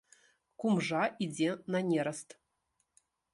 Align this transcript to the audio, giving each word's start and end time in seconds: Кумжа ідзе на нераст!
Кумжа 0.63 1.01
ідзе 1.25 1.51
на 1.75 1.83
нераст! 1.91 2.29